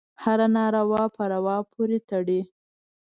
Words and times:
هره 0.23 0.47
ناروا 0.57 1.03
په 1.15 1.23
روا 1.33 1.57
پورې 1.71 1.97
تړي. 2.09 2.41